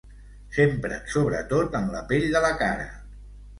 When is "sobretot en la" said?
1.17-2.03